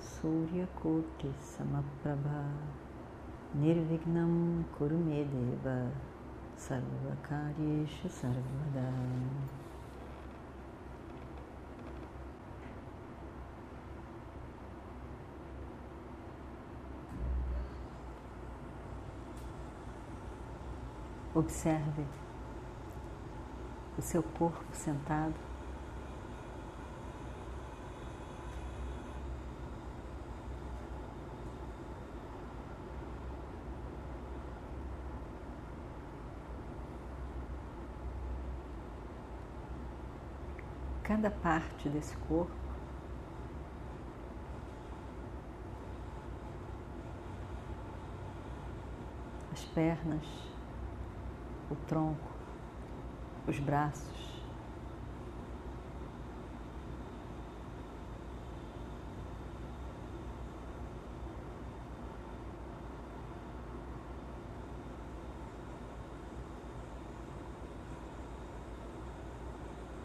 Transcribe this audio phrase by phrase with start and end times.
[0.00, 2.44] Mahakaya Suryakoti Samaprabha.
[3.54, 5.90] Nirvignam Kurumedeva
[6.56, 8.92] Sarvakaryeshu Sarvada.
[21.34, 22.04] Observe
[23.96, 25.49] o seu corpo sentado
[41.10, 42.54] cada parte desse corpo.
[49.52, 50.24] As pernas,
[51.68, 52.30] o tronco,
[53.48, 54.19] os braços.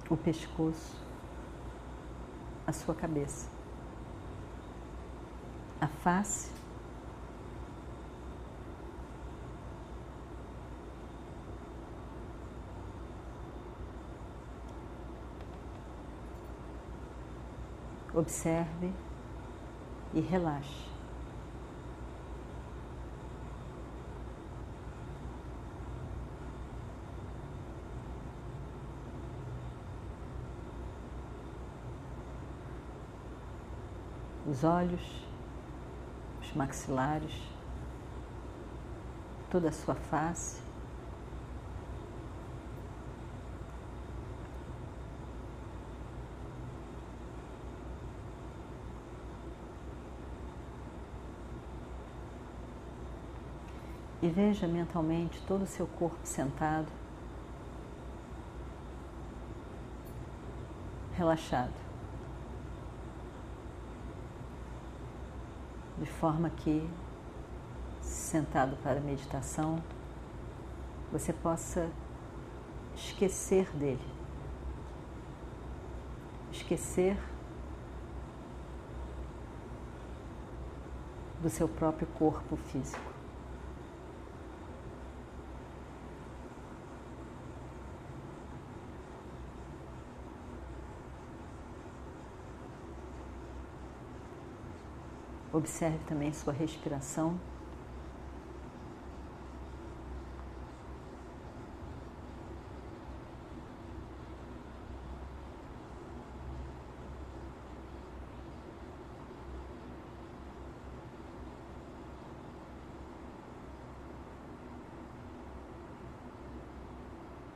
[0.10, 0.96] O pescoço,
[2.68, 3.50] a sua cabeça,
[5.82, 6.54] a face.
[18.14, 18.94] Observe
[20.14, 20.95] e relaxe.
[34.48, 35.02] Os olhos,
[36.42, 37.34] os maxilares,
[39.50, 40.64] toda a sua face.
[54.22, 56.92] E veja mentalmente todo o seu corpo sentado,
[61.16, 61.85] relaxado.
[65.98, 66.88] De forma que,
[68.02, 69.82] sentado para a meditação,
[71.12, 71.90] você possa
[72.96, 74.08] esquecer dele,
[76.52, 77.18] esquecer
[81.42, 83.15] do seu próprio corpo físico.
[95.56, 97.40] Observe também sua respiração.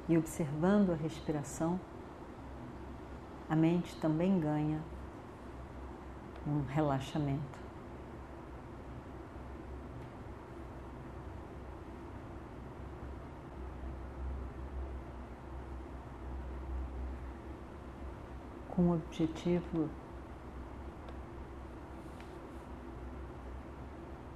[0.07, 1.77] E observando a respiração,
[3.49, 4.81] a mente também ganha
[6.47, 7.68] um relaxamento.
[18.79, 19.89] Com o objetivo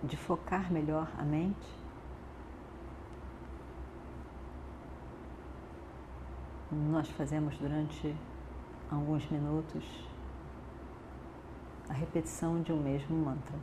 [0.03, 1.69] de focar melhor a mente.
[6.69, 8.13] Nós fazemos durante
[8.91, 9.85] alguns minutos
[11.87, 13.57] a repetição de um mesmo mantra.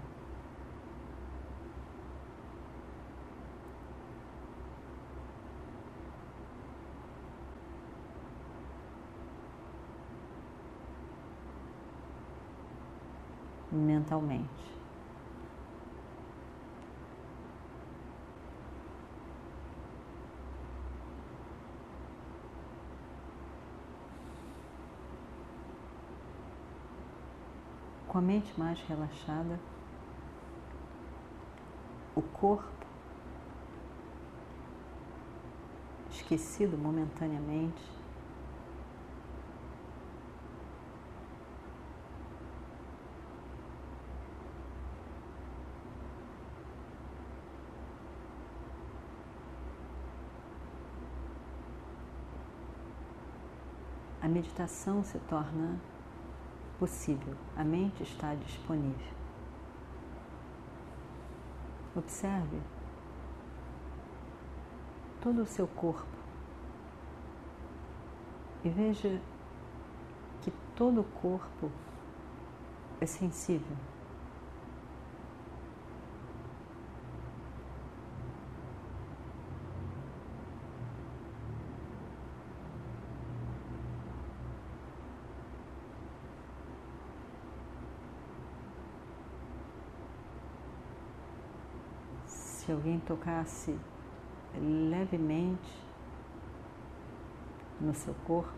[13.72, 14.48] Mentalmente.
[28.08, 29.58] Com a mente mais relaxada,
[32.16, 32.68] o corpo
[36.10, 37.82] esquecido momentaneamente,
[54.22, 55.78] a meditação se torna
[56.78, 59.12] possível, a mente está disponível.
[61.94, 62.58] Observe
[65.20, 66.06] todo o seu corpo
[68.64, 69.20] e veja
[70.40, 71.70] que todo o corpo
[72.98, 73.76] é sensível.
[92.70, 93.76] Se alguém tocasse
[94.54, 95.76] levemente
[97.80, 98.52] no seu corpo,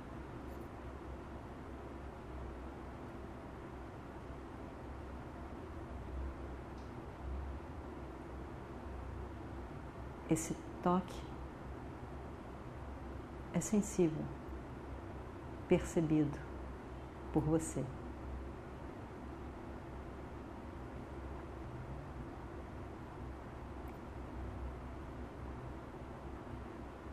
[10.29, 11.19] esse toque
[13.55, 14.27] é sensível,
[15.67, 16.39] percebido
[17.33, 17.83] por você.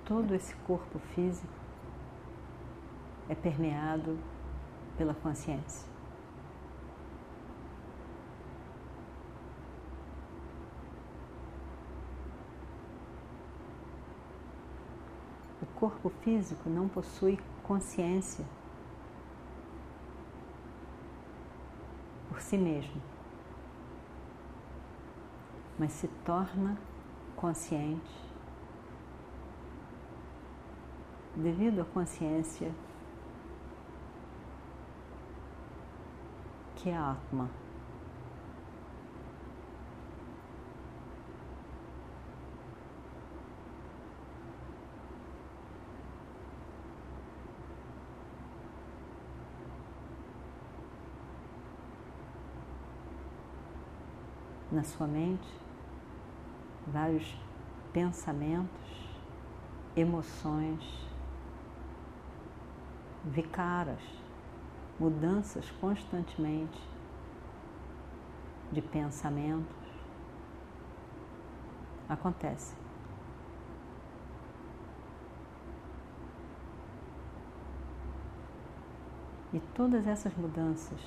[0.09, 1.53] Todo esse corpo físico
[3.29, 4.19] é permeado
[4.97, 5.87] pela consciência.
[15.79, 18.45] corpo físico não possui consciência
[22.27, 23.01] por si mesmo,
[25.77, 26.77] mas se torna
[27.37, 28.28] consciente
[31.39, 32.71] devido à consciência
[36.75, 37.49] que é Atma.
[54.71, 55.51] na sua mente
[56.87, 57.35] vários
[57.91, 58.69] pensamentos,
[59.95, 61.08] emoções,
[63.29, 64.01] vicaras,
[64.99, 66.79] mudanças constantemente
[68.71, 69.77] de pensamentos
[72.07, 72.77] acontecem.
[79.53, 80.99] E todas essas mudanças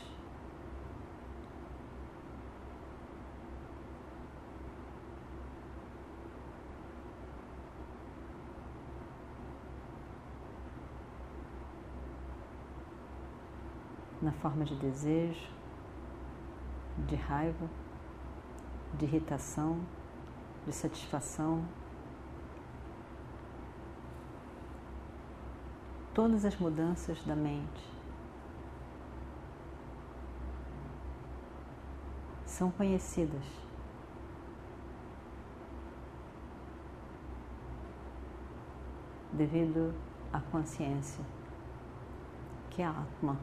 [14.22, 15.50] na forma de desejo,
[17.08, 17.68] de raiva,
[18.94, 19.80] de irritação,
[20.64, 21.64] de satisfação.
[26.14, 27.90] Todas as mudanças da mente
[32.46, 33.44] são conhecidas.
[39.32, 39.94] Devido
[40.30, 41.24] à consciência,
[42.70, 43.38] que é a Atma.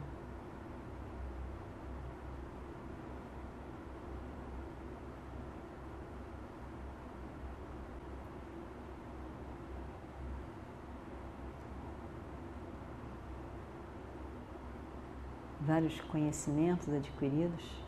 [15.60, 17.84] Vários conhecimentos adquiridos,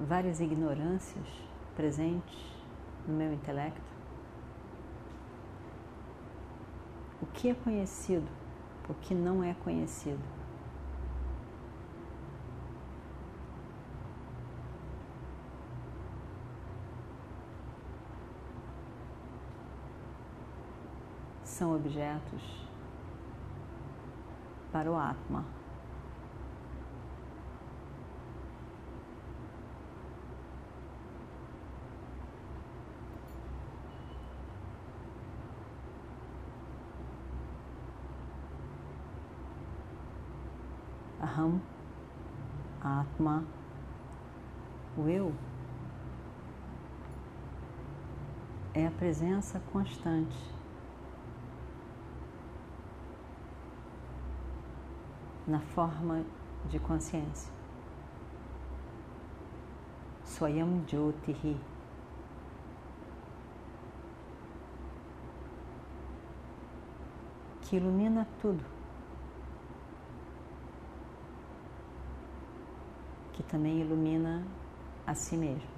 [0.00, 1.26] várias ignorâncias
[1.74, 2.54] presentes
[3.06, 3.82] no meu intelecto.
[7.20, 8.30] O que é conhecido,
[8.88, 10.22] o que não é conhecido.
[21.42, 22.63] São objetos
[24.74, 25.44] para o Atma.
[41.22, 41.60] Aham,
[42.82, 43.44] Atma,
[44.98, 45.32] o eu,
[48.74, 50.36] é a presença constante
[55.46, 56.24] na forma
[56.68, 57.52] de consciência.
[60.24, 61.60] Swayam Jyotihi.
[67.62, 68.64] Que ilumina tudo.
[73.32, 74.44] Que também ilumina
[75.06, 75.74] a si mesmo.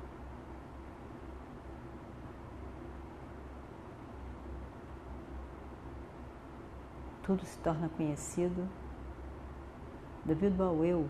[7.27, 8.69] tudo se torna conhecido
[10.27, 11.09] devido ao eu,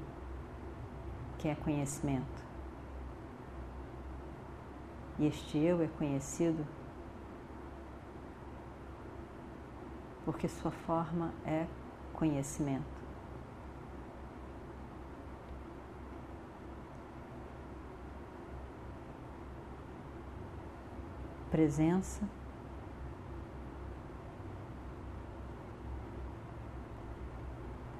[1.38, 2.44] que é conhecimento.
[5.18, 6.66] E este eu é conhecido
[10.26, 11.66] porque sua forma é
[12.12, 12.84] conhecimento.
[21.50, 22.28] Presença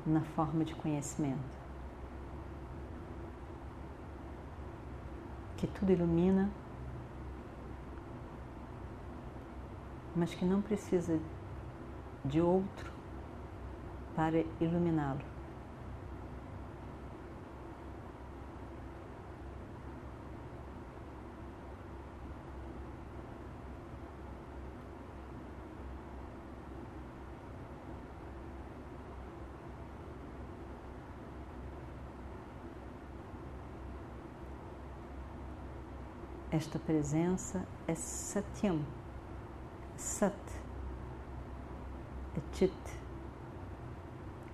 [0.07, 1.57] na forma de conhecimento.
[5.57, 6.51] Que tudo ilumina,
[10.15, 11.19] mas que não precisa
[12.25, 12.91] de outro
[14.15, 15.36] para iluminá-lo.
[36.57, 38.81] Esta presença é Satyam,
[39.95, 40.35] Sat,
[42.35, 42.73] é Chit,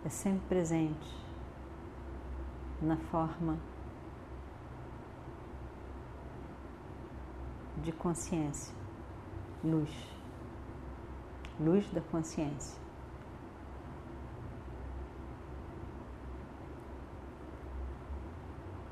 [0.04, 1.16] é sempre presente
[2.80, 3.56] na forma
[7.84, 8.74] de consciência,
[9.62, 9.92] luz,
[11.60, 12.82] luz da consciência.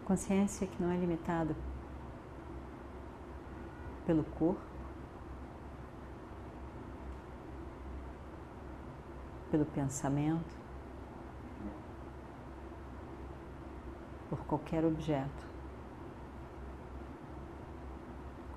[0.05, 1.57] Consciência que não é limitada
[4.11, 4.61] pelo corpo,
[9.53, 10.59] pelo pensamento,
[14.29, 15.49] por qualquer objeto.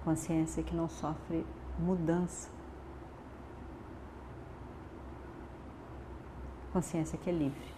[0.04, 1.46] Consciência que não sofre
[1.78, 2.50] mudança.
[6.72, 7.73] Consciência que é livre.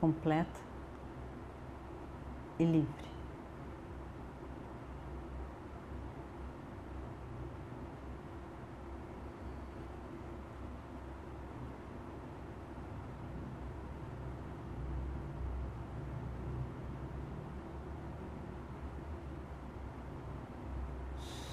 [0.00, 0.60] Completa
[2.58, 3.06] e livre.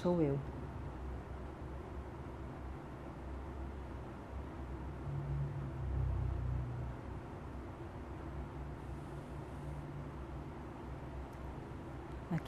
[0.02, 0.38] Sou eu.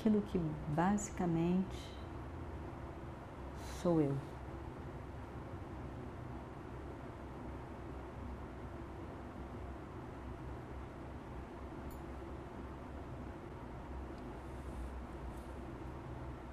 [0.07, 1.77] Aquilo que basicamente
[3.83, 4.17] sou eu.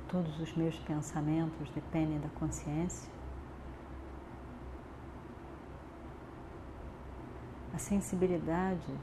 [0.10, 3.12] Todos os meus pensamentos dependem da consciência.
[7.74, 8.93] A sensibilidade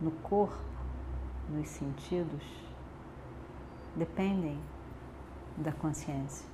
[0.00, 0.56] no corpo,
[1.50, 2.67] nos sentidos,
[3.98, 4.60] dependem
[5.56, 6.46] da consciência.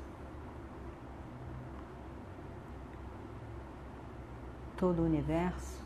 [4.79, 5.81] Todo o universo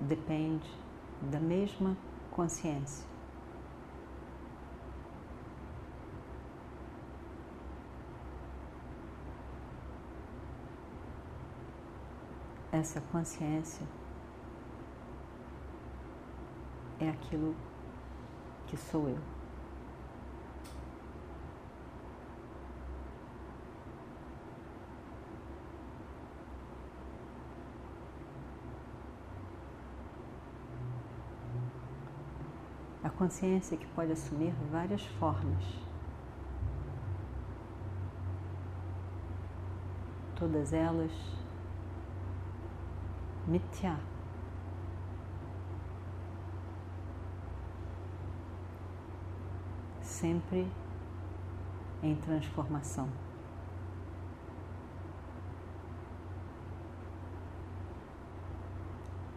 [0.00, 0.70] depende
[1.20, 1.96] da mesma
[2.30, 3.06] consciência.
[12.70, 13.84] Essa consciência
[17.00, 17.56] é aquilo
[18.68, 19.38] que sou eu.
[33.02, 35.64] a consciência que pode assumir várias formas.
[40.36, 41.10] Todas elas
[43.44, 43.98] mitya.
[50.00, 50.70] Sempre
[52.00, 53.08] em transformação.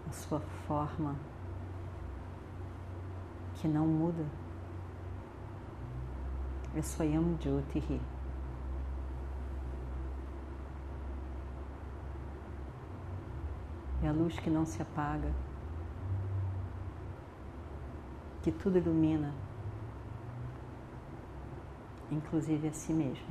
[0.08, 1.16] A sua forma
[3.62, 4.26] que não muda
[6.76, 8.02] é Swayam Jyotihi.
[14.02, 15.32] É a luz que não se apaga,
[18.42, 19.32] que tudo ilumina,
[22.10, 23.28] inclusive a si mesmo.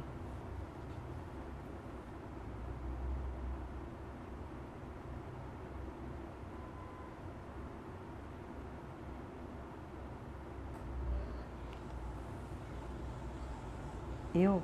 [14.43, 14.63] Eu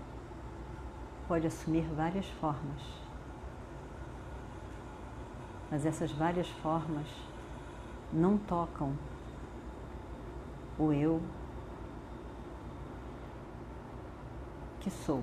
[1.28, 2.80] pode assumir várias formas,
[5.70, 7.06] mas essas várias formas
[8.10, 8.96] não tocam
[10.78, 11.20] o eu
[14.80, 15.22] que sou.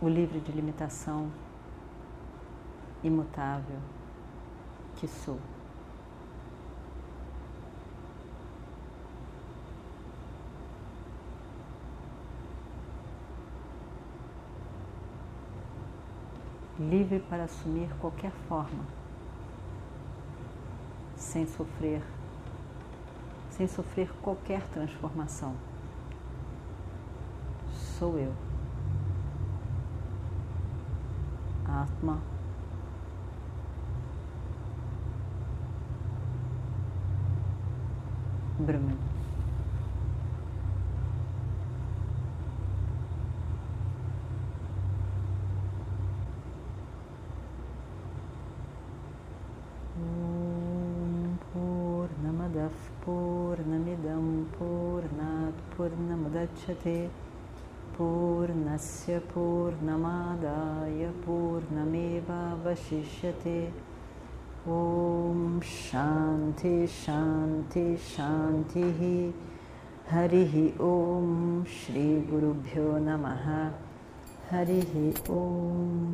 [0.00, 1.30] O livre de limitação,
[3.04, 3.78] imutável,
[5.02, 5.36] que sou.
[16.78, 18.84] livre para assumir qualquer forma,
[21.16, 22.02] sem sofrer,
[23.50, 25.54] sem sofrer qualquer transformação.
[27.98, 28.32] Sou eu.
[31.66, 32.31] Atma.
[49.98, 50.04] ऊ
[51.52, 54.26] पूर्णमदः पूर्णमिदं
[54.58, 56.96] पूर्णात् पूर्णमुदच्छते
[57.98, 62.12] पूर्णस्य पूर्णमादाय पूर्णमेवावशिष्यते
[64.68, 69.00] ॐ शान्ति शान्ति शान्तिः।
[70.10, 73.72] हरिः ॐ श्रीगुरुभ्यो नमः।
[74.50, 76.11] हरिः ॐ